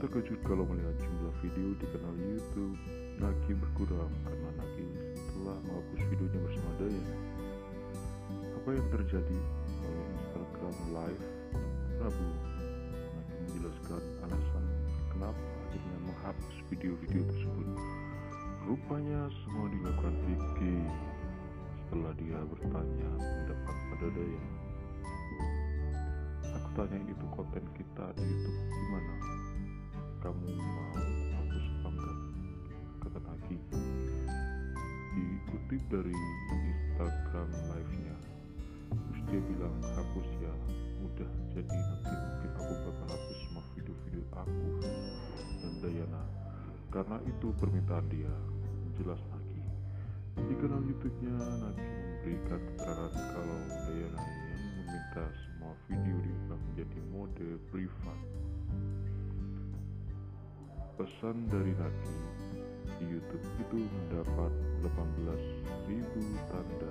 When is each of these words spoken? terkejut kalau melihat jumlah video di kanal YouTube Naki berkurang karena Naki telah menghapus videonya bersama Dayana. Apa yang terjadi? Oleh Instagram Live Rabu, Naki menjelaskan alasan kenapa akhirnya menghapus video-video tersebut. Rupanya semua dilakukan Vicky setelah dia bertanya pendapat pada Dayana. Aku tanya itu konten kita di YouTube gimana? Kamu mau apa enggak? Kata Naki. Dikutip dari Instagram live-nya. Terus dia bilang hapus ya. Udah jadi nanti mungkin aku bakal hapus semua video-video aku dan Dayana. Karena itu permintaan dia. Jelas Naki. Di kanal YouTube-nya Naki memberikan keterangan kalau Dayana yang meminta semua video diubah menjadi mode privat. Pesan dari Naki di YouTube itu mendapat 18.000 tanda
terkejut 0.00 0.40
kalau 0.48 0.64
melihat 0.64 0.96
jumlah 0.96 1.34
video 1.44 1.76
di 1.76 1.84
kanal 1.92 2.16
YouTube 2.16 2.72
Naki 3.20 3.52
berkurang 3.52 4.08
karena 4.24 4.48
Naki 4.56 4.88
telah 5.12 5.60
menghapus 5.60 6.00
videonya 6.08 6.40
bersama 6.40 6.70
Dayana. 6.80 7.16
Apa 8.56 8.68
yang 8.72 8.88
terjadi? 8.88 9.38
Oleh 9.84 10.08
Instagram 10.08 10.76
Live 10.96 11.24
Rabu, 12.00 12.28
Naki 13.12 13.36
menjelaskan 13.44 14.02
alasan 14.24 14.64
kenapa 15.12 15.36
akhirnya 15.36 15.98
menghapus 16.00 16.56
video-video 16.72 17.22
tersebut. 17.28 17.68
Rupanya 18.64 19.28
semua 19.44 19.68
dilakukan 19.68 20.16
Vicky 20.32 20.80
setelah 21.76 22.16
dia 22.16 22.40
bertanya 22.40 23.10
pendapat 23.20 23.76
pada 23.92 24.06
Dayana. 24.16 24.52
Aku 26.56 26.68
tanya 26.72 26.98
itu 27.04 27.24
konten 27.36 27.64
kita 27.76 28.16
di 28.16 28.24
YouTube 28.24 28.64
gimana? 28.72 29.14
Kamu 30.28 30.44
mau 30.44 30.92
apa 30.92 31.88
enggak? 31.88 32.18
Kata 33.00 33.16
Naki. 33.16 33.56
Dikutip 35.16 35.82
dari 35.88 36.12
Instagram 36.52 37.48
live-nya. 37.48 38.16
Terus 38.92 39.20
dia 39.24 39.40
bilang 39.40 39.72
hapus 39.80 40.28
ya. 40.44 40.52
Udah 41.00 41.32
jadi 41.56 41.64
nanti 41.80 42.12
mungkin 42.12 42.50
aku 42.60 42.72
bakal 42.76 43.08
hapus 43.08 43.36
semua 43.40 43.64
video-video 43.72 44.22
aku 44.36 44.68
dan 45.64 45.72
Dayana. 45.80 46.24
Karena 46.92 47.16
itu 47.24 47.48
permintaan 47.56 48.04
dia. 48.12 48.34
Jelas 49.00 49.24
Naki. 49.32 49.64
Di 50.44 50.54
kanal 50.60 50.84
YouTube-nya 50.84 51.40
Naki 51.40 51.88
memberikan 51.88 52.60
keterangan 52.76 53.16
kalau 53.32 53.60
Dayana 53.88 54.24
yang 54.28 54.60
meminta 54.76 55.24
semua 55.40 55.72
video 55.88 56.20
diubah 56.20 56.58
menjadi 56.68 56.98
mode 57.16 57.48
privat. 57.72 58.20
Pesan 60.98 61.46
dari 61.46 61.70
Naki 61.78 62.18
di 62.98 63.06
YouTube 63.06 63.46
itu 63.62 63.86
mendapat 63.86 64.50
18.000 64.82 65.94
tanda 66.50 66.90